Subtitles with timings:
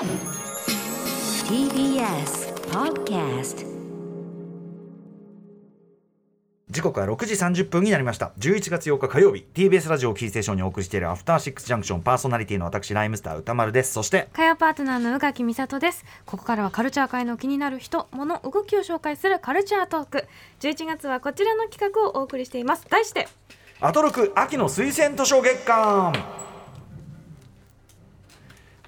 [0.00, 0.08] TBS
[2.70, 3.66] Podcast
[6.70, 8.32] 時刻は6時30分になりました。
[8.38, 9.44] 11月8日火曜日。
[9.52, 12.00] TBS ラジオをキーステーションにお送りしているアフターシックスジャンクション。
[12.00, 13.92] パーソナリティの私ライムスター歌丸です。
[13.92, 16.02] そして火曜パートナーの宇垣美里です。
[16.24, 20.24] ここからはカルチャー界の気になる人物動きを紹介するカルチャートーク。
[20.60, 22.86] 11月はこちらの企画をお送りしています。
[22.88, 23.28] 題して
[23.82, 26.14] アトロク秋の推薦図書月間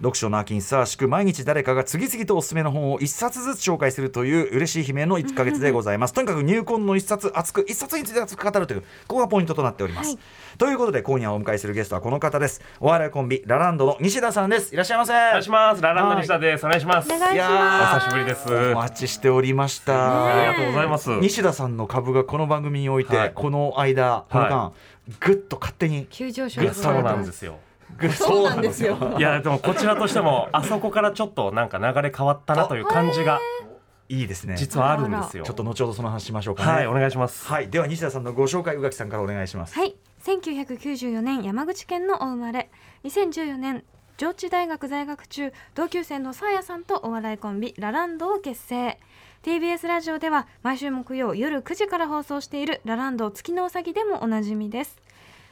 [0.03, 10.19] 読書の秋にふさわしく毎日誰かが次々とおすすめの本を一冊ずつ紹介するという嬉しい悲鳴の1ヶ月でございますとにかく入魂の一冊熱く一冊について熱く語るというここがポイントとなっております、はい
[10.59, 15.83] ということで今夜お迎えするゲストはこの方ですお笑いコンビラランドの西田さんですいらっしゃいませお願いします。
[15.83, 16.66] ラランド西田です。
[16.66, 17.10] お願いします。
[17.10, 18.73] お願いやまお久しぶりです。
[18.73, 21.10] お待ちしておりました、ありがとうございます。
[21.21, 24.73] 西田さんの株がこの番組において、はいこの間この間、は
[25.21, 27.59] ぐっと勝手にす急上昇そうなんですよ。
[27.98, 29.16] ぐそうなんですよ。
[29.19, 33.41] いやでもこちらとしてもあそこからちょっとなんか流れ変わったなという感じが
[34.09, 34.56] いいですね。
[34.56, 35.45] 実はあるんですよ。
[35.45, 36.73] ちょっと後ほどその話しましょうかね。
[36.73, 37.46] はいお願いします。
[37.46, 39.74] はい、では西田さんのご紹介宇垣さんからお願いします。
[39.74, 39.95] はい。
[40.24, 42.70] 1994年山口県のお生まれ。
[43.04, 43.85] 2014年
[44.18, 48.98] 上智大学在学中同級生のさあやさんとお笑いコンビラランドを結成。
[49.43, 54.96] TBS ラジオでは毎週木曜夜9時から放送しているラランド月のうさぎでもおなじみです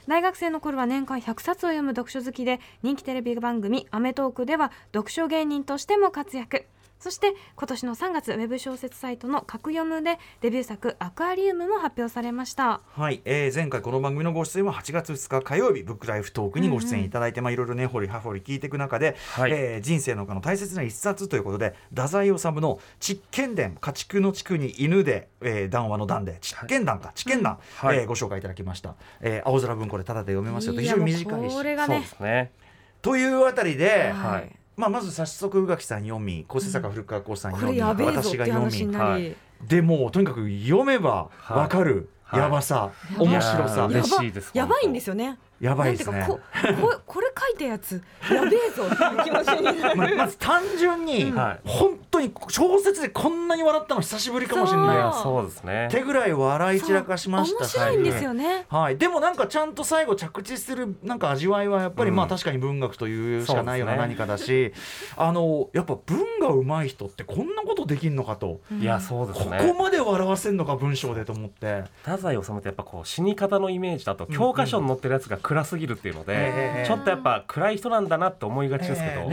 [0.08, 6.66] 大学生の頃は年間100冊を読む読書好きで人気テレビ番組『アメトーーク』では読書芸人としても活躍。
[7.00, 12.82] そして今年の3月ウェブ小説サイトの「格読む」でデビュー作「アクアリウム」も発表されました。
[12.92, 19.50] はい、えー前回この番組のご出演は8月2日火曜日ブックライフトークにご出演いただいて、まあいろいろね掘り葉掘り聞いていく中で、はい。
[19.50, 27.98] えー人生の中の大切な一冊ということで太宰治の「実験伝家畜の畜に犬で、えー談話の談で実験談か実験談、はい。
[27.98, 31.56] えーご紹介いただきました、えー青空文庫でただで読めますよと非常に短いし。
[31.56, 32.52] これがそうねですね。
[33.00, 39.36] というあたりで、はいまあ、まず早速宇垣さん読み小瀬坂古川光さんこ読み、私が読みはい
[39.66, 44.50] でもうとにかく読めばわかる、はいやばさ、はい面白さいやー嬉しいです。
[44.54, 45.14] やばいんですよ。
[45.14, 45.38] よね。
[45.60, 46.24] やばいですね。
[46.26, 46.40] こ
[46.80, 49.96] ここれ書いたやつやべえぞっていう気持ちになる。
[49.96, 51.68] ままず単純に、はい。
[51.68, 54.96] 本当に小説でこんなに笑ったの久しぶりかもしれいない。
[54.96, 55.88] やそうですね。
[55.90, 57.66] 手ぐらい笑い散らかしました。
[57.66, 58.64] し面白いんですよね。
[58.70, 62.16] はい、でもなんかちゃんと最後着地するなんか味わいはやっぱり、うん。
[62.16, 64.72] まあ確かに文学というしかないような何かだし、
[65.18, 69.74] あのやっぱ文が上手い人ってこんなことできんのかと、いやそうですここね。
[69.78, 71.84] まで笑わせんのか文章でと思って。
[72.02, 76.86] 太宰治ってやっぱこう死に方のイメージだと教科書に載ってるやつが暗すぎるっていうので、ええ。
[76.86, 79.28] ちょっとやっぱ暗い人なんだなって思いがちですけど、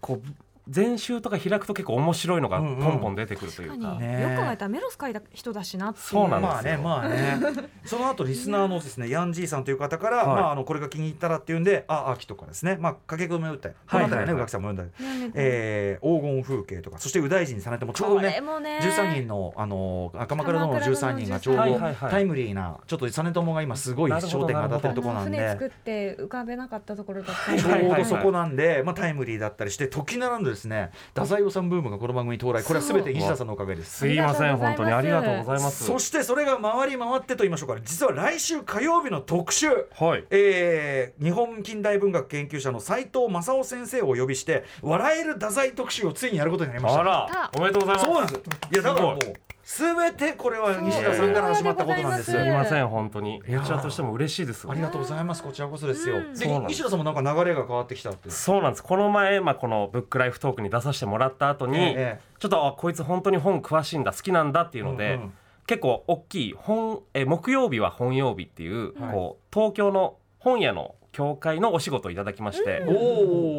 [0.00, 0.28] こう
[0.72, 2.94] 前週とか開くと結構面白いのがポうんうん。
[2.96, 3.74] ンポン出てくるというか。
[3.74, 3.98] 確かに。
[4.00, 6.04] ねよく考えたらメロス書いた人だしなっていう。
[6.04, 7.38] そうなんですまあねまあね。
[7.84, 10.26] その後リスナーのですねヤンジーさんという方から、はい。
[10.26, 12.76] まああのこれが気に入ったらっていうんであ秋とかですね。
[12.80, 13.74] まあ駆け込みを打ったり。
[13.90, 18.78] この辺りはねはいはいさんも読んだり、やめてえー黄金風景とかそして右大臣されてもちょうどねもね。
[18.82, 22.10] 13人のあのあ鎌倉殿の13人がちょうどはいはいはい。
[22.10, 25.38] タイムリーなちょっと実朝が今すごい焦点が当たってるところなんで。
[25.38, 27.60] 船作って浮かべなかったところだったり。
[27.60, 30.90] ちはいょうどそこなんで、まあ、タイムリーだったりして時ならぬですね。
[31.14, 32.64] 太宰治ブームがこの番組に到来。
[32.64, 33.98] これは全て西田さんのおかげです。
[33.98, 34.08] す。
[34.08, 35.84] いません本当にありがとうございます。
[35.84, 37.80] そしてそれが回り回ってと言いましょうか。
[37.82, 39.68] 実は来週火曜日の特集。
[39.98, 40.24] はい。
[40.30, 47.00] えー日本近代文学研究者の斉藤正夫先生をお呼びして笑える太宰特集をついにやることになりました。
[47.00, 47.50] あら。
[47.56, 48.04] おめでとうございます。
[48.06, 48.40] そうなんです。
[48.72, 49.18] いやだからもう
[49.64, 52.32] 全てこれは西田さんから始まったことなんです。
[52.32, 53.40] すいません本当に。
[53.40, 55.42] こちらとしても嬉しいですありがとうございます。
[55.42, 56.66] こちらこそですよ、うん。
[56.66, 58.82] 西田さんもなんか流れが変わってきたってそうなんです。
[58.82, 65.32] この前、まあ、このブックライフトークに出させてもらった後に、ええちょっとあこいつ本当に本詳しいんだ好きなんだっていうので、うんうん。
[65.66, 72.82] 結構大きい本え木曜日は本曜日っていう,、はいこう東京の本屋の協会のお仕事をいただきまして、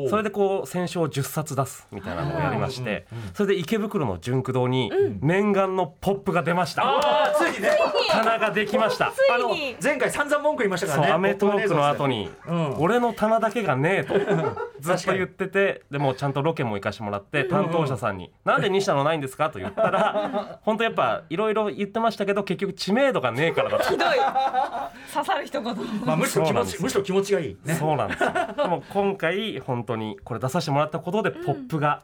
[0.09, 4.91] それでこう選書を10冊出すみたいなのをやりまして、それで池袋の純駆堂に
[5.21, 7.69] 念願のポップが出ました、ああついにね。
[8.11, 9.13] 棚ができました。
[9.33, 11.07] あの前回散々文句言いましたからね。
[11.07, 12.75] そうアメトークの後にうん。
[12.79, 14.13] 俺の棚だけがねえと
[14.79, 23.83] ずっと言っててでもちゃんとロケも行かしてもらって担当者さんに「なんで西田のないんですか?」と言ったら本当やっぱいろいろ言ってましたけど結局知名度がねえからだと。
[23.85, 24.09] ひどい。
[25.13, 25.75] 刺さる一言。
[26.05, 28.31] まあむしろ気持ちむしろ気持ちがいいねそうなんですよ。
[28.55, 32.03] でも今回本当にこれ出させてもらったことでポップが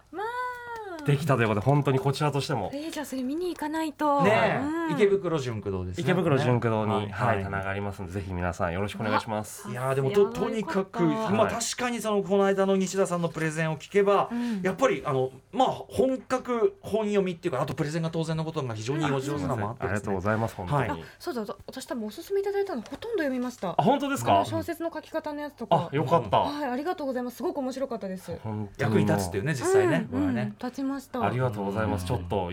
[1.10, 2.70] できたということで本当にこちらとしても。
[2.74, 4.24] えー、じゃあそれ見に行かないと。
[4.24, 4.60] ね
[4.90, 4.96] うん。
[4.96, 6.04] 池袋純駆堂ですね。
[6.04, 7.12] 池袋純駆堂に、ね。
[7.12, 7.44] はい。
[7.44, 9.70] 棚がありますのでぜひ皆さんよろしくお願いします。
[9.70, 14.62] いやーでもととにかく、まあ、はい確かにそのこの間の西田さんのプレゼンを聞けば、うん。
[14.62, 21.04] やっぱりあの、まあ、本格本読みっていうかあとプレゼンが当然のことが非常にお上手なのもあってありがですねとうございます本当に、はい。
[21.20, 23.70] そうだ私多分おすすめいただいたのほとんど読みました。
[23.70, 24.44] あ本当ですか？
[24.46, 25.90] 小説の書き方のやつとか。
[25.92, 25.96] あ。
[25.96, 27.38] よかった、はい、ありがとうございます。
[27.38, 28.32] すごく面白かったです。
[28.78, 30.20] 役に立つっていうね実際ね、うん。
[30.20, 30.54] これはね。
[30.62, 31.24] 立ちました。
[31.24, 32.02] ありがとうございます。
[32.04, 32.52] うんちょっと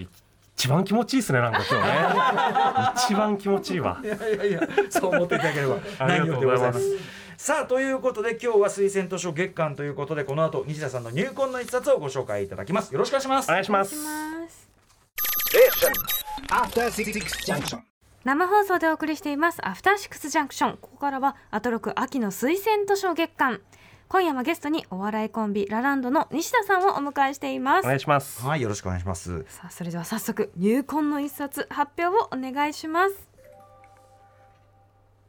[0.59, 2.93] 一番気持ちいいですねなんか今日ね。
[2.97, 4.07] 一番気持ちいい わい。
[4.07, 6.81] やいやいやそう思っていただければ ありがとうございます。
[7.37, 13.95] さあということで今日は推薦図書月間ということでこの後西田さんの入魂の一冊をご紹介いただきますよろしくお願いしますお願いします。
[18.25, 23.61] 生放送でお送りしていますアフターシックスジャンクションここからはアトロク秋の推薦図書月間
[24.09, 28.45] 今夜もゲストにお笑いコンビラランドの西田さんをお迎えしていますお願いします。
[28.47, 33.37] はいよろしくお願いしますさあそれでは早速入魂の一冊発表をお願いします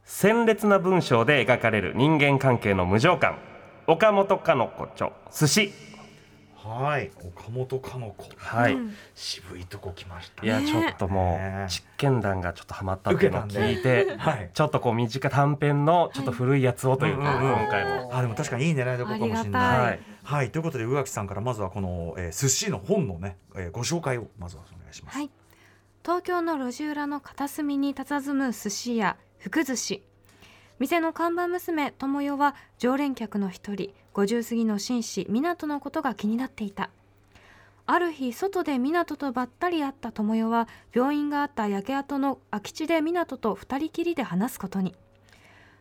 [0.08, 3.38] 鮮烈な文章で描かれる人間関係の無常感。
[3.88, 5.74] 岡本かの子著寿司。
[6.68, 8.30] はい岡本かの子。
[8.36, 8.74] はい。
[8.74, 8.94] うん。
[9.16, 11.66] 渋いとこ来ましたいやちょっともね。
[11.68, 14.52] う実験談がちょっとハマったっていうのを聞いて、はい。
[14.54, 17.60] ちょっとこう短い短編のちょっと古いやつをというか、うんうんうん。
[17.60, 18.10] 今回も。
[18.14, 19.80] あでも確かにいい狙いどころかもしれない。
[19.80, 20.00] はい。
[20.24, 20.52] はい。
[20.52, 25.18] ということで宇垣さんからまずはこの、えー、寿司の本のね、えー、ご紹介をまずはお願いします。
[25.18, 25.30] はい。
[26.04, 30.04] 東京の路地裏の片隅に佇む寿司屋福寿司
[30.80, 36.92] 店の看板娘智代は常連客の一人50過ぎの紳士湊のことが気になっていた。
[37.90, 44.94] ある日外で湊とばったり会った智代は病院があった焼け跡の空き地で湊と二人きりで話すことに。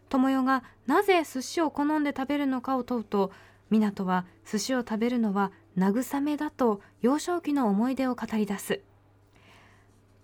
[0.08, 3.32] 智代がなぜ寿司を好んで食べるのかを問うと
[3.70, 8.80] 湊は寿司を食べるのは慰めだと幼少期の思い出を語り出す。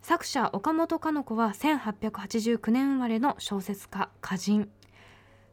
[0.03, 4.69] 作者岡本かの子は1889年生まれの小説家歌人。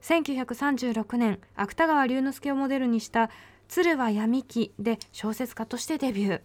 [0.02, 3.30] 1936年芥川龍之介をモデルにした
[3.70, 6.42] 「鶴は闇期」で小説家としてデビュー。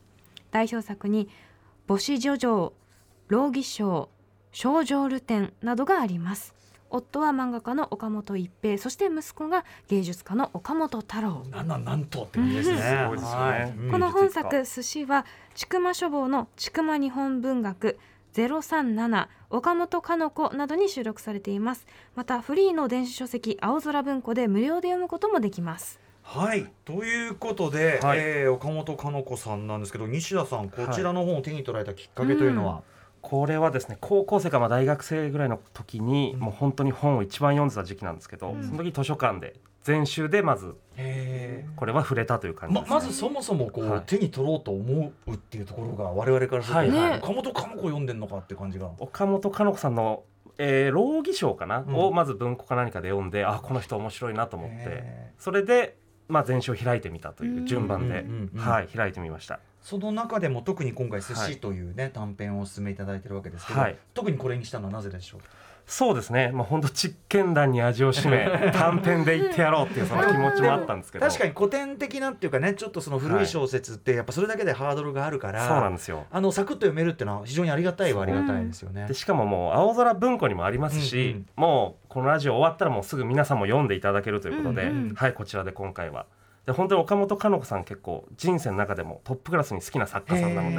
[0.51, 1.31] 代表作に
[1.89, 2.75] 「母子叙情」
[3.29, 4.11] 「老義賞」
[4.53, 6.55] 「少女ルテン」などがあります。
[6.97, 11.45] 夫は漫画家の岡本一平そして息子が芸術家の岡本太郎。
[11.51, 12.77] なんなんなんとって感じですね。
[12.79, 17.99] すごいですよねはいうんこの本作「寿司は千曲書房の千曲日本文学
[18.35, 21.87] 037岡本かの子などに収録されています。
[22.15, 26.01] またフリーの電子書籍青空文庫で無料で読むこともできます。
[26.23, 26.71] はい。
[26.85, 28.19] ということで、はい。
[28.19, 32.83] えー岡本かの子さんなんですけど西田さんこちらの本を手に取られたきっかけというのは、
[33.25, 36.41] これはですね高校生かまあ大学生ぐらいの時に、うん。
[36.41, 38.63] もう本当に本を一番読んでた時期なんですけど、うん。
[38.63, 44.03] その時図書館で全集でまずへこれは触れたという感じでね、ますまずそもそもこう、はい。
[44.05, 46.91] 手に取ろうと思うっていうところが我々からすると、はい。
[46.91, 48.91] はい岡本かの子読んでんのかっていう感じが。
[48.99, 50.25] 岡本かの子さんの、
[50.59, 51.95] えー、老義賞かな、うん。
[51.95, 54.77] をまず文庫か何かで読んであこの人面白いなと思って。
[54.81, 55.97] へそれで、
[56.29, 58.27] まあ、全集を開いてみたという順番で、
[58.61, 59.61] はい、開いてみました。
[59.85, 61.53] その中でも特に今回「寿はい。
[61.53, 63.97] 司」というね、短編をお勧めいただいてるわけですけど、はい。
[64.15, 65.41] 特にこれにしたのはなぜでしょう？
[65.87, 71.27] そうですね、まあ、本当実験談に味を占め 短編で言ってやろうっていうその気持ちもあったんですけど。
[71.27, 76.25] 確かに古典的なっていうかねちょっとその古い小説ってやっぱそれだけでハードルがあるから、そうなんですよ。
[76.31, 79.05] あのサクッと読めるっていうのは非常にありがたいはありがたいですよね。
[79.07, 79.13] で。
[79.13, 85.15] しかももう青空文庫にもありますし、うんうんもうこのラジオ終わったらもうすぐ皆さんも読んでいただけるということで、うんうん。
[85.15, 86.25] はいこちらで今回は
[86.67, 90.77] で本当に岡本かの子さん結構人生の中でもトップクラスに好きな作家さんなので、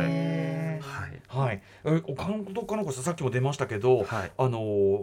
[0.79, 1.15] はい。
[1.27, 4.31] はい、え岡本かの子さんさっきも出ましたけど、はい。
[4.37, 4.59] あの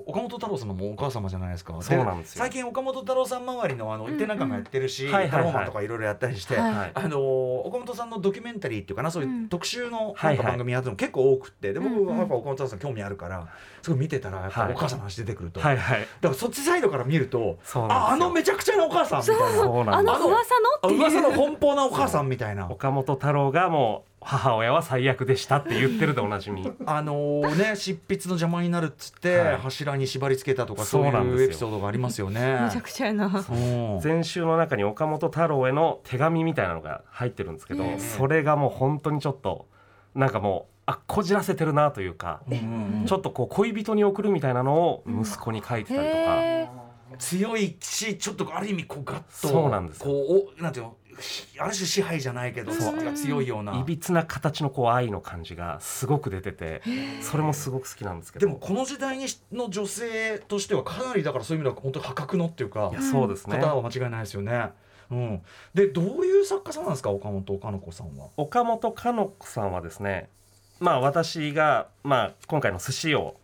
[0.06, 1.76] 岡本太郎さんのもうお母様じゃないですか。
[1.80, 2.40] そうなんですよ。
[2.40, 5.14] 最近岡本太郎さん周りのあの一定なんかもやってるし、うんうん。
[5.14, 5.44] はいはいはい。
[5.44, 6.90] タローマンとかいろいろやったりして、はいはい。
[6.94, 7.20] あの
[7.60, 9.48] 岡本さんのドキュメンタリーっていうかなそういううん。
[9.48, 13.48] 特集のないんか番組やってるの結構多くってで僕はやっぱ岡本太郎さん興味あるから
[13.82, 14.72] すごい見てたらやっぱはい。
[14.72, 16.00] お母さんの話出てくると、はいはい。
[16.00, 18.00] だからそっちサイドから見るとそうなんですよ。
[18.00, 19.52] ああのめちゃくちゃなお母さんみたいな。
[19.52, 20.98] そうなんですあの噂のあっていう。
[20.98, 22.70] 噂の奔放なお母さんみたいな。
[22.70, 26.70] 岡本太郎がもう母親は最悪でしたって言ってるでおなじみ。
[26.86, 29.56] あのーね 執筆の邪魔になるっつって、はい。
[29.56, 32.60] 柱に縛り付けたとかそそううなんですよいうエピソードがありますよね。
[32.62, 33.26] めちゃくちゃやな。
[33.26, 33.54] う。
[33.54, 37.98] ん全集の中に岡本太郎への手紙みたいなのが入ってるんですけど、ええ。
[37.98, 39.66] それがもう本当にちょっと
[40.14, 42.58] なんかもうあこじらせてるなというか、うんう
[43.02, 46.68] んちょっとこう恋人に送るみたいなのを息子に書いてたりとか、へ
[47.18, 50.12] 強いしちょっとある意味こうガッとそうなんですよこ
[50.56, 52.72] うおなんていうのひある種支配じゃないけど
[53.14, 53.78] 強いような。
[53.78, 56.82] いびつな形のこう愛の感じがすごく出てて
[57.20, 64.70] それもすごく好きなんですけどでもこの時代にしの女性としてはかなりだからそういう意味では本当に破格のっていうかいやそうですね方は間違いないですよね。
[65.10, 65.42] うん、
[65.74, 68.28] でどういう作家さんなんですか岡本かの子さんは？
[68.38, 70.30] 岡本かの子さんはですね
[70.80, 73.36] まあ私が、まあ、今回の寿司を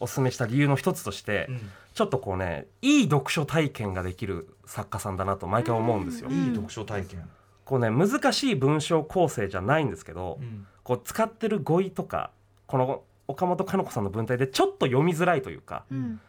[0.00, 1.48] おすすめした理由の一つとして、
[1.94, 6.30] ちょっとこうねいい読書体験ができる作家さんだなと毎回思うんですよ。
[6.30, 7.28] いい読書体験。
[7.64, 10.38] こうね難しい文章構成じゃないんですけど、
[10.82, 12.30] こう使ってる語彙とか
[12.66, 16.20] この岡本かの子さんの文体でちょっと読みづらいというかうん。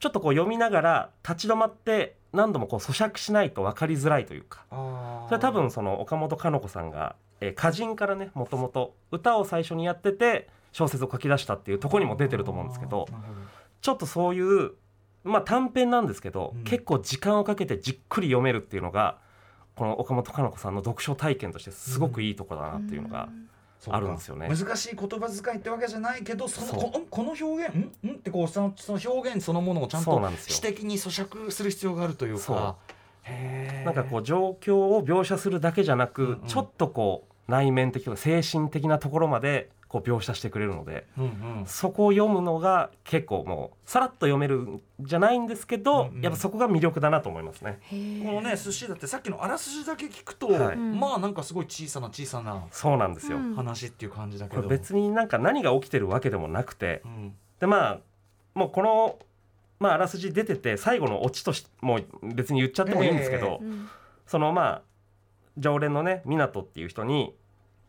[0.00, 4.74] ちょっとこう読みながら立ち止まって何度もこう咀嚼しないと分かりづらいというかそ
[5.30, 13.06] れは多分その岡本かの子さんが、えー歌人からねもともと歌を最初にやってて小説を書き出したっていうところにも出てると思うんですけど
[13.80, 14.72] ちょっとそういう、
[15.22, 16.64] まあ、短編なんですけど、うん。
[16.64, 19.18] 結構時間をかけてじっくり読めるっていうのが
[19.76, 23.28] この岡本かの子さんの読書体験としてすごくいいところだなっていうのが、
[23.88, 24.48] あるんですよね。
[24.48, 28.14] 難しい言葉遣いってわけじゃないけどそのこんこの表現んん？
[28.14, 30.54] ってこうそのその表現そのものをちゃんとそうなんですよ。
[30.54, 32.76] 詩的に咀嚼する必要があるというか。
[33.84, 36.46] なんかこう状況を描写するだけじゃなく、うんうん。
[36.48, 41.66] ちょっとこう内面的精神的なところまでこう描写してくれるのでうんうん。
[41.66, 46.22] そこを読むのが結構もうさらっと読めるんじゃないんですけど、うんうん。
[46.22, 47.78] やっぱそこが魅力だなと思いますね。
[47.90, 47.96] こ
[48.32, 50.76] のね寿司だってさっきのあらすじだけ聞くと、はい。
[50.78, 57.34] まあなんかすごい小さな小さなそうなんですよ、うん話っていう感じだけど、別になんか何が起きてるわけでもなくてうん。
[57.60, 58.00] でまあ
[58.54, 59.18] もうこの、
[59.78, 63.64] まあ、あらすじ出てて最後のオチとしもう別に言っちゃってもいいんですけど、え。
[63.66, 63.88] うん。
[64.26, 64.82] そのまあ
[65.58, 67.34] 常連のね湊っていう人に、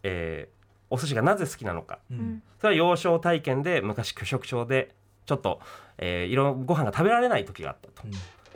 [0.04, 0.63] えー
[0.94, 1.98] お寿司がなぜ好きなのか。
[2.12, 2.20] ううん。
[2.20, 4.94] んそれは幼少体験で昔拒食症で
[5.26, 5.60] ちょっと、
[5.98, 8.08] えー、いろご飯が食べられない時があったと。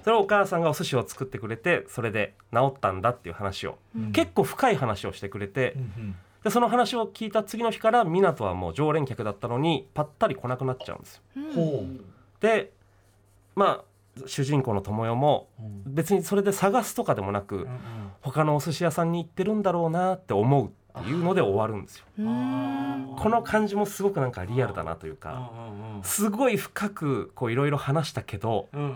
[0.03, 4.11] それをお母さんがお寿司を作ってくれてそれで治ったんだっていう話を、うん。
[4.11, 6.15] 結構深い話をしてくれて、うんうん。
[6.43, 11.21] でその話を聞いた次の日から湊はもう常連客だったのにぱったり来なくなっちゃうんですよ。
[11.37, 11.39] う。
[11.39, 11.85] んほ
[12.39, 12.71] で
[13.55, 13.83] まあ
[14.25, 15.95] 主人公の智代もう、うん。
[15.95, 17.67] 別にそれで探すとかでもなく、うん
[18.21, 20.67] 他のお寿司屋さんに行ってるんだろうなって思う。
[20.67, 20.69] っ
[21.03, 22.05] ていうので終わるんですよ。
[22.17, 22.23] こ
[23.29, 25.51] の感じもすごくなんかリアルだなというか
[26.03, 28.93] すごい深くこういろいろ話したけどうんうん。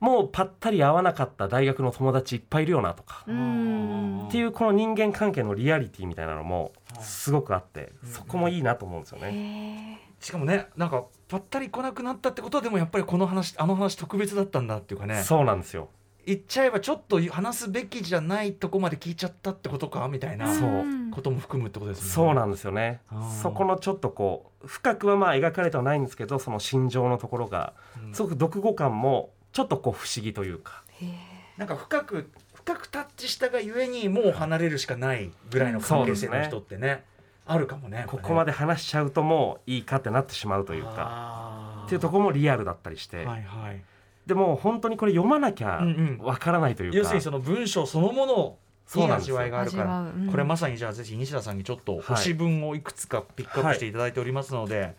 [0.00, 7.04] もうぱったり会わなかった大学の友達いっぱいいるよなとかっていうこの人間関係のリアリティみたいなのもはい。
[7.04, 10.00] すごくあってうんそこもいいなと思うんですよへね。
[10.20, 10.24] ー。
[10.24, 15.22] しかもねなんかぱったり来なくなったってことはでもやっぱりこの話あの話特別だったんだっていうかね。
[15.22, 15.88] そうなんですよ
[16.30, 20.68] 言っちゃえばちょっと話すべきじゃないとこまで聞いちゃったってことかみたいなそう。
[20.84, 22.10] んことも含むってことですね。
[22.10, 23.00] そうなんですよね。
[23.42, 27.72] そこのちょっとこう深くはまあ描かれてはないんですけどその心情のところが
[28.04, 28.14] うん。
[28.14, 30.84] すごく読後感もちょっとこう不思議というか。
[31.00, 31.10] へー。
[31.58, 37.02] なんか深く深くタッチしたがゆえにもう離れるしかないぐらいの関係性の人ってね
[37.44, 40.90] あるかもねここまでで話しちゃうともういいかってなってしまうというか。
[40.94, 43.24] かっていうところもリアルだったりして。
[43.24, 43.82] はいはい
[44.30, 46.24] でも本当にこれ読まなきゃうんうん。
[46.24, 46.98] わからないというか。
[46.98, 48.56] 要するにその文章そのものに味
[48.86, 49.36] そうなんですよ。
[49.36, 50.02] わいがあるから。
[50.02, 50.04] う。
[50.04, 50.28] うん。
[50.30, 54.94] これまさにじゃあぜひ西田さんにちょっと推し文をいくつかピックアップしていただいておりますので、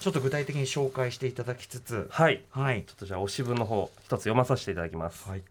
[0.00, 2.08] ちょっと具体的に紹介していただきつつ。
[2.10, 2.44] はい。
[2.50, 2.84] はい。
[2.84, 5.42] ちょっとじゃあ推し文の方一つ読まさせていただきます、はい。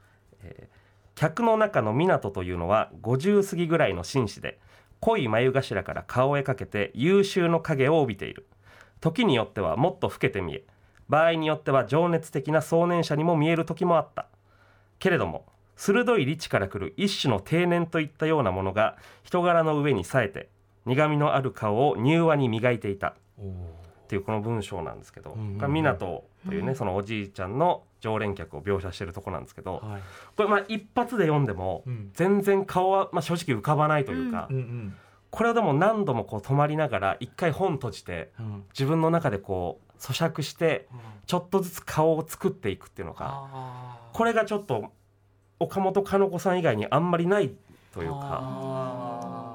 [0.44, 0.84] えー
[1.16, 4.60] 客の中の湊というのは50過ぎぐらいの紳士で
[5.00, 8.48] 濃い眉頭から顔へかけて優秀の影を帯びている。
[9.00, 10.64] 時によってはもっと老けて見え
[11.10, 14.28] 場合によっては情熱的な壮年者にも見える時もあった。
[15.00, 15.46] けれども
[15.76, 20.50] 鋭い理智から来る一種の定年といったようなものが人柄の上に冴えて
[20.86, 23.16] 苦みのある顔を柔和に磨いていた。
[24.04, 26.76] っていうこの文章なんですけど、うんうんというね、うん。
[26.76, 30.02] そのおじいちゃんの常連客を描写してるとこなんですけど、はい。
[30.36, 32.12] これまあ一発で読んでもうん。
[32.14, 34.96] 全然顔はまあ正直浮かばないというか、うんうん。
[35.32, 38.64] これはでも何度もこう止まりながら一回本閉じてうん。
[38.74, 40.88] 自分の中でこう咀嚼して
[41.26, 44.92] ちょっとずつ顔を作っていくっていうのがこれがちょっと
[45.60, 47.52] 岡本かの子さん以外にあんまりない
[47.94, 48.40] というか。
[48.42, 49.54] あ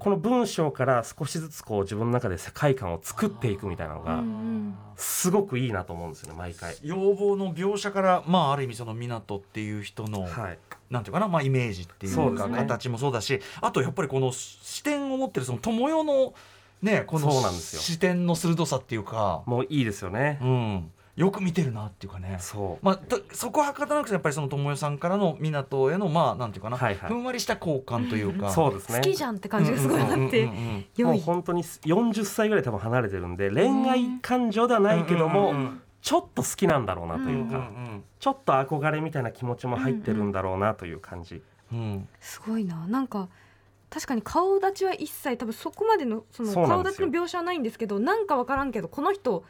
[0.00, 4.74] この文章から少しずつこう自分の中で世界観を作っていくみたいなのうがん。
[4.96, 6.72] すごくいいなと思うんですよね毎回。
[6.72, 16.32] ー要望の描写からまあある意味その湊っていう人の、はい、なんていうかな、まあ、イメージっていうか形もそうだしあとやっぱりこの視点を持ってるその友よの
[16.82, 17.82] ねこのそうなんですよ。
[17.82, 20.38] 視点の鋭さっていうか、もういいですよね。
[20.42, 22.36] うん、よく見てるなっていうかね。
[22.40, 22.84] そう。
[22.84, 27.08] まあ、とそこはかたなくてやっぱりその友よさんからの湊へのまあなんていうかな、はいはい。
[27.08, 28.98] ふんわりした好感というか、そうですね。
[28.98, 30.14] 好きじゃんって感じがすごいあって。
[30.14, 38.04] うんうんもう本当に40歳ぐらい多分離れてるんで恋愛感情ではないけども、うんうんうんちょっと好きなんだろうなというか、うん。
[38.18, 41.78] ちょっと憧れみたいな気持ちも入ってるんだろうなという感じ、うん。
[41.78, 42.08] うん。
[42.20, 42.86] すごいな。
[42.86, 43.28] なんか
[43.90, 49.44] 確かに顔立ちは一切多分そこまでのその顔立ちの描写はないんですけどなんか分からんけどこの人好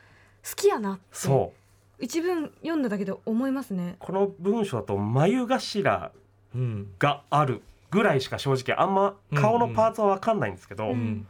[0.57, 2.03] きやなってそう。
[2.03, 3.97] 一文読んだだけで思いますね。
[3.99, 6.11] この文章だと眉頭
[6.55, 6.91] うん。
[6.99, 11.27] があるぐらいしか正直あんま顔のパーツは分かんないんですけど、うん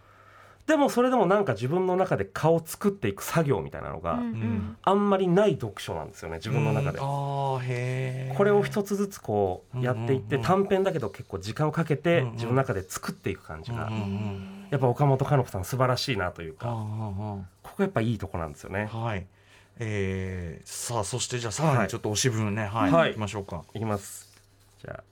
[0.66, 4.20] でもそれでもなんか自分の中で顔を作っていく作業みたいなのが、
[4.82, 6.98] あんまりない読書なんですよね自分の中で。
[7.00, 13.90] これを一つずつこうやっていって短編だけど結構時間をかけて自分の中で作っていく感じが
[14.70, 16.72] やっぱ岡本かの子さん素晴らしいなというあかあ
[17.62, 18.88] ここやっぱいいとこなんですよね。
[18.92, 19.26] はい。
[19.82, 23.08] えー、さあそしてじゃあさらにちょっと推し分ねはい、はい。
[23.10, 23.64] 行きましょうか。
[23.74, 24.30] いきます。
[24.82, 25.04] じゃあ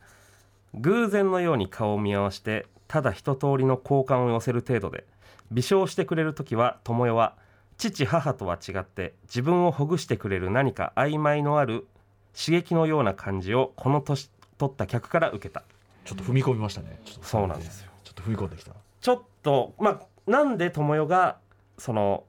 [0.74, 5.04] 偶然のように顔を見合わせてただ一通りの好感を寄せる程度で
[5.50, 7.34] 微笑してくれる時は友よは
[7.76, 11.86] 父母とは違って自分をほぐしてくれる何か曖昧のある
[12.34, 15.62] 刺激のような感じをこの年取った客から受けた。
[16.04, 17.00] ちょっと踏み込みましたね。
[17.22, 18.72] そうなんですよちょっと踏み込んできた。
[19.00, 21.38] ちょっとまあなんで友よが
[21.78, 22.24] その、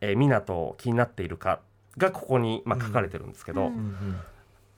[0.00, 1.60] えー、湊を気になっているか
[1.98, 4.16] がここに、まあ、書かれてるんですけど、うんうん。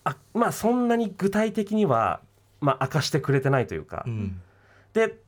[0.04, 2.20] あまあそんなに具体的には、
[2.60, 4.40] まあ、明かしてくれてないというか、うん。
[4.92, 5.18] で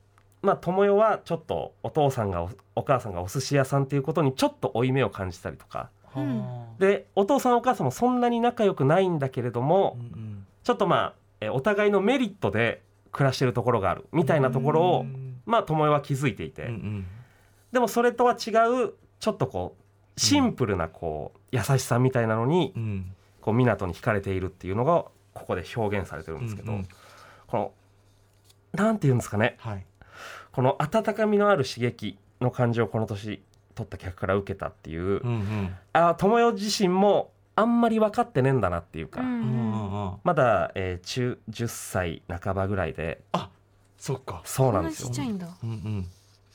[0.42, 5.90] まあ友よはちょっとお父さんがおお母さんがお寿司屋さんっていうことにちょっと負い目を感じたりとか。
[6.16, 6.40] うん。
[6.40, 10.46] はあでお父さんお母さんもそんなに仲良くないんだけれども、うんうん。
[10.64, 12.82] ちょっとまあ、えーお互いのメリットで
[13.12, 17.06] 暮らしてるところがあるみたいなところを、うんまあ友よは気づいていて、うんうん。
[17.72, 18.50] でもそれとは違
[18.84, 19.76] うちょっとこ
[20.16, 23.12] うシンプルなこう優しさみたいなのにうん。
[23.40, 26.88] こう湊に惹かれているっていうのがここで表現されてるんですけど、うんうん。
[27.46, 27.72] この
[28.72, 29.56] なんて言うんですかね。
[29.58, 29.84] はい
[30.52, 33.42] この温かみのある刺激の感じをこの年
[33.74, 35.74] 取った客から受けたっていう、うんうん。
[35.92, 43.20] あ友よ自身もあんまり分かってねえんだなっていうか、うんうんまだ、えー中10歳半ばぐらいで。
[43.98, 44.42] そっか。
[44.44, 45.08] そうなんですよ。
[45.08, 45.48] こんなちっちゃいんだ。
[45.62, 46.06] うんうん。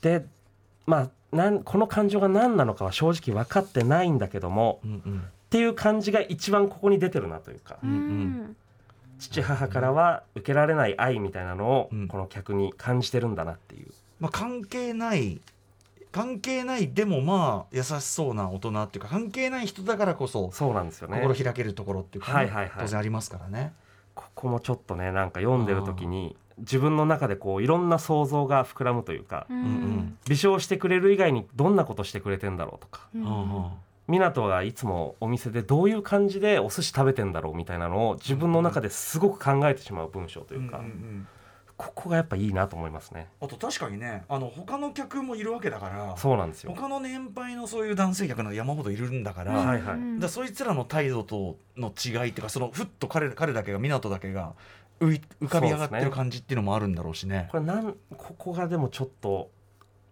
[0.01, 0.25] で
[0.85, 5.19] まあなんこの感情が何なのかは正直分かってないんだけどもうんうん。
[5.19, 8.55] っていう感じが一番ここに出てるなというか、うんん
[9.19, 12.07] 父母からは受けられない愛みたいなのをうん。
[12.07, 13.87] この客に感じてるんだなっていう、
[14.19, 15.41] まあ関係ない
[16.11, 21.19] 関係ないでもまあ優しそうな大人っていうか関係ない人だからこそそうなんですよね。
[21.21, 22.71] 心開けるところっていうかね、はいはいはい。
[22.79, 23.73] 当然ありますからね。
[24.15, 30.17] ここもちょっとねなんか読んでる時に自分の中でこういろんな想像が膨らむというか、うんうん。
[30.27, 33.07] 微笑してくれる以外にどんなことしてくれてんだろうとか。
[33.13, 33.21] うん。
[33.21, 33.65] うんうん
[34.07, 41.27] 湊がいつもお店でどういう感じでお寿司食べてんだろうみたいなのを自分の中ですごく考えてしまう文章というか、うんうんうん。
[41.77, 43.27] ここがやっぱいいなと思いますね。
[43.39, 46.73] あと確かにねあの他の客もいるわけだからそうなんですよ。
[46.75, 54.53] 他の年配のそういう男性客の山ほどいるんだから,、はいはいだそいつらの態度との違いっていうかそのふっと彼彼だけが湊だけが
[54.99, 57.47] 浮い浮かび上がってる感じっていうのもあるんだろうしね。
[57.51, 59.51] これなんここがでもちょっと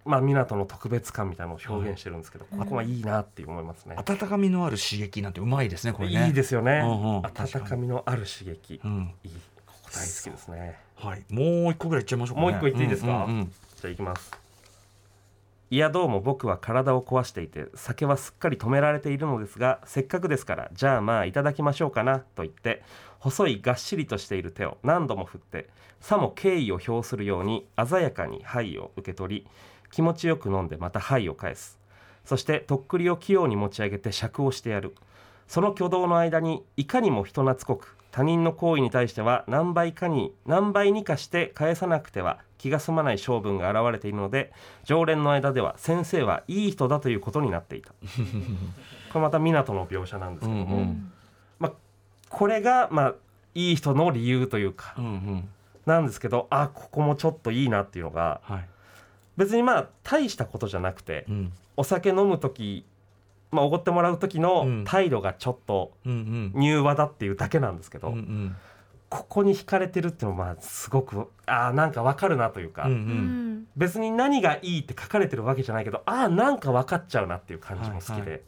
[0.06, 2.60] まあ湊の特別感みたいなのを表現してるんですけど、うん。
[2.60, 6.28] ここはいいなって思いますね、温かみのある刺激なんてうまいですねこれね。
[6.28, 7.32] いいですよね、うんうん温
[7.68, 9.14] かみのある刺激、うん。
[9.24, 9.32] いい
[9.66, 10.80] ここ大好きですね。
[10.96, 12.52] はい、もう一個ぐらいいっちゃいましょうか、ね。
[12.52, 13.10] もう一個いっていいですか？
[13.10, 13.46] うんうんうん。
[13.46, 14.32] じゃあいきます。
[15.72, 22.84] いやどうも僕は体を壊していて酒はすっかり止められているのですがせっかくですからじゃあまあいただきましょうかなと言って
[23.18, 25.68] 細いがっしりとしている手を何度も振って
[26.00, 29.48] さも敬意を表するように鮮やかに杯を受け取り
[29.96, 31.80] 気持ちよく飲んでまた杯を返す。
[32.26, 34.94] そしてとっくりを器用に持ち上げて酌をしてやる。
[35.48, 44.52] その挙動の間にいかにも人懐っこく他人の行為に対しては何倍かに何倍にかして返さなくては気が済まない性分が現れているので
[44.84, 47.94] 常連の間では先生はいい人だということになっていた。
[49.14, 51.12] これまた湊の描写なんですけども、うん
[51.62, 51.72] うん。
[52.28, 53.14] これがまあ
[53.54, 55.50] いい人の理由というかうんうん。
[55.86, 58.68] なんですけどあここもちょっといいなっていうのがはい
[59.38, 61.54] 別にまあ大したことじゃなくてうん。
[61.78, 62.86] お酒飲む時
[63.52, 64.84] まあおごってもらう時うのん。
[64.86, 68.56] 態度がちょっと柔和だっていうだけなんですけど、うんうん。
[69.10, 73.02] ここに惹かれてるっていうのはまあすごくあーなんかわかるなというか、うんううん。
[73.62, 78.42] ん別に何がいいって書かれてるわけじゃないけどああなんか分かっちゃうなっていう感じも好きで、はいはい。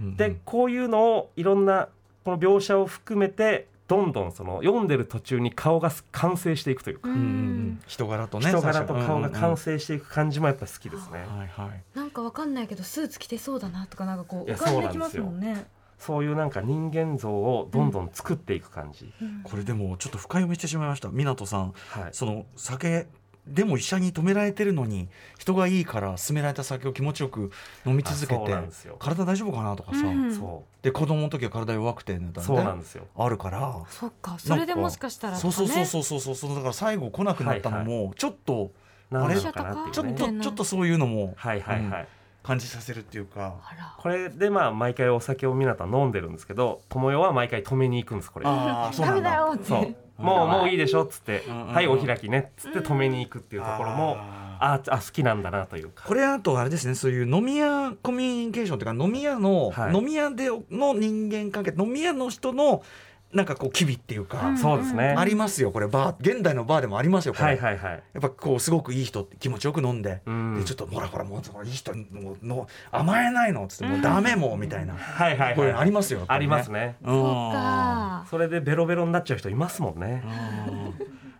[0.00, 0.16] うん。
[0.16, 1.88] でこういうのをいろんな
[2.24, 7.22] この描写を含めてどんどんその読んでる途中に顔が完成していくというか、ううんうん。
[7.22, 7.32] うん。
[7.72, 11.82] ん人柄とね人柄と顔が完成成していく感じもやっぱ好きですね、はいはい。
[11.94, 15.66] なんかわかんないけどスーツ着てそうだなとかなんかこいうや浮かんできますもんね。
[15.98, 19.40] そういうなんか人間像をどんどん作っていく感じ、うん。
[19.42, 21.08] これでもちょっと深読みしてしまいました。
[21.08, 21.72] 湊さん。
[21.88, 22.10] はい。
[22.12, 23.06] その酒
[23.46, 27.52] でも医者に止められてるのに人がいいから勧められた酒を気持ちよく
[27.86, 28.96] 飲み続けてなんですよ。
[28.98, 30.34] 体大丈夫かなとかさ、うん。
[30.34, 33.06] そで子供の時は体弱くてねうそうなんですよ。
[33.16, 33.84] あるから。
[33.88, 34.36] そっか。
[34.38, 36.54] それでもしかしたらそうそうそうそうそうそう。
[36.54, 38.72] だから最後来なくなったのもちょっと、
[39.10, 40.14] なんなのかなっていうね。
[40.14, 42.08] ちょっとちょっとそういうのもはいはいはい、
[42.42, 43.54] 感じさせるっていうか、
[43.98, 48.46] これでまあ毎回お酒を湊飲んでるんですけど友よは毎回止めに行くんですこれ。
[48.46, 49.30] ああそうなんだ。
[49.30, 49.64] ダメだよって。
[49.64, 54.16] そうもうもういいでしょっつってはいお開きねっつって止めに行くっていうところも
[54.58, 56.04] ああ好きなんだなというか。
[56.06, 59.94] これあとあれですねそういう飲み屋コミュニケーションというか飲み屋の、はい。
[59.94, 62.82] 飲み屋での人間関係飲み屋の人の
[63.32, 64.58] なんかこう機微っていうか、うん。
[64.58, 65.14] そうですね。
[65.16, 65.88] ありますよこれ。
[65.88, 68.02] バー現代のバーでもありますよこれ、はいはいはい。
[68.12, 70.54] やっぱこうすごくいい人気持ちよく飲んで,、うん。
[70.58, 76.96] でちょっとほらほらもういい人にもうの甘えないのっつってもうダメもうみたいな、 はいはいこれはいありますよ、ありりますね。
[77.02, 78.26] うん。
[78.30, 80.22] それでベロベロになっちゃう人いますもんね。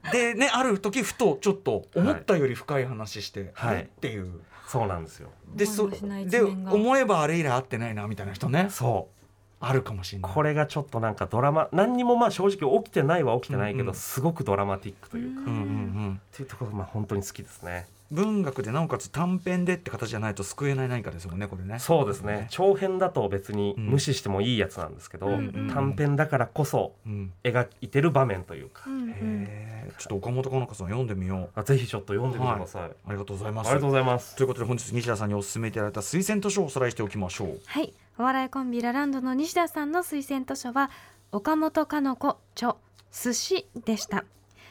[0.04, 0.10] うん。
[0.12, 3.76] でねある時ふとちょっと思ったより深い話して、はい。
[3.76, 4.40] えっていう。
[4.66, 5.30] そうなんですよ。
[5.54, 8.66] でそで思えばあれ以来会ってないなみたいな人ね。
[8.68, 9.08] そ
[9.60, 10.32] あるかもしれうない。
[10.32, 13.94] これがちょっとなんかドラマ何にもまあ正直起きてないは起きてないけど、うんうん。
[13.94, 16.20] すごくドラマティックというか、うんうんうん。
[16.22, 17.86] っていうところまあ本当に好きですね。
[18.12, 21.80] 文学でなおかつ短編でって形じゃないと救えない何かですもんねこれね。
[21.80, 22.46] そうですね。
[22.50, 25.32] 長編だと別に無視してもいいやつなんですけど、うん。
[25.34, 27.32] うん短編だからこそうん。
[27.42, 29.48] 描いてる場面というか、うんうん。
[29.98, 31.58] ちょっと岡本かのかさん読んでみよう。
[31.58, 33.68] あぜひちょっと読んでみてください、ありがとうございます。
[33.68, 34.36] ありがとうございます。
[34.36, 37.60] ということで本日西田さんにお勧めいただいた推薦図書をおさらいしておきましょう。
[37.66, 40.90] はいお笑いコンビラランドの西田さんの推薦図書は
[41.32, 42.76] 岡本かの子著
[43.12, 44.24] 寿司でした。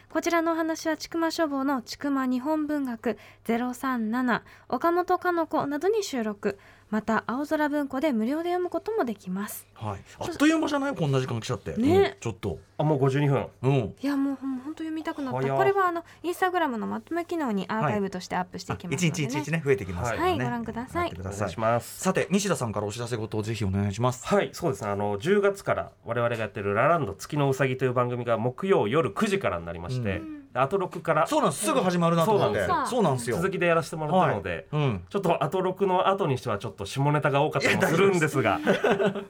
[0.10, 6.58] こちらのお話は千曲書房の千曲日本文学037岡本かの子などに収録。
[6.91, 9.67] また青空文庫で無料で読むこともできます。
[9.74, 10.00] はい。
[10.19, 10.95] あっという間じゃない？
[10.95, 11.76] こんな時間来ちゃって。
[11.76, 11.98] ね。
[11.98, 12.13] うん。
[12.21, 12.60] ちょっと。
[12.78, 13.48] あもう52分。
[13.63, 13.74] うん。
[14.02, 15.54] いやもうほん本当読みたくなった。
[15.56, 19.30] これはあのインスタグラムのまとめ機能にアーカイブとしてアップしていきます一ので、ね。
[19.30, 20.34] 日一日ね増えてきますはい。
[20.38, 21.10] ご覧ください。
[21.10, 21.24] さい。
[21.24, 24.26] 願いしますさて西田さんからお知らせ事をぜひお願いします。
[24.28, 24.89] はいそうですね。
[24.91, 31.28] あの10月から我々がやってる「ラランド月のうさぎ」という番組が木曜夜9時からになりまして、うんあと6から。
[31.28, 31.65] そうなんです。
[31.65, 32.65] すぐ始まるなと思って。
[32.65, 33.38] そうなんですそうなんですよ。
[33.38, 35.04] 続きでやらせてもらったので、うん。
[35.10, 38.60] ちょっとあと6の後にしてはちょっと下ネタが多かったりもするんですが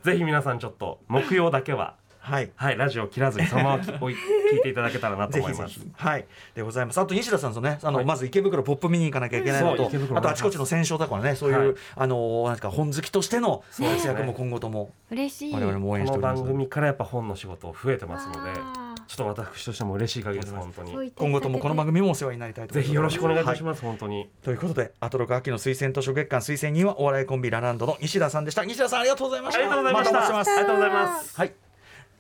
[0.04, 2.52] ぜひ皆さんちょっと木曜だけははい。
[2.56, 5.80] はいラジオ切らずにそのままきおい聞いていただけたらなとぜひぜ思います。
[5.80, 6.26] ひはい。
[6.56, 7.00] でございます。
[7.00, 7.78] あと西田さんとね。
[7.84, 8.06] あの、はい。
[8.06, 9.86] まず池袋ポップ見に行かなきゃいけないのと
[10.16, 11.76] あとあちこちの戦勝だからねそういう、はい。
[11.96, 15.54] あのなんか本好きとしての活躍も今後とも嬉しい。
[15.54, 16.44] 我々も応援してこのおります。
[16.44, 20.54] 番組からやっぱ本の仕事増えてますのでちょっと私としても嬉しい限りです。
[20.54, 21.12] 本当に。
[21.12, 22.88] 今後ともこの番組もお世話になりたいと思います。
[22.88, 24.30] ぜひよろしくお願いいたしはます、本当に。
[24.44, 28.66] ということでアトロク秋の推薦図書月間推薦人はお笑いコンビラランドの西田さんでした。
[28.66, 29.60] 西田さんありがとうございました。
[29.60, 30.34] ありがとうございました。
[30.34, 31.38] ますありがとうございます。
[31.38, 31.54] はい。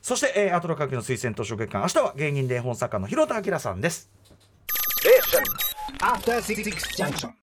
[0.01, 1.81] そして、えー、アトロク秋の推薦図書月間。
[1.81, 4.11] 明日は芸人で本作家の広田明さんです。
[6.01, 6.63] After Six
[6.95, 7.35] Junction.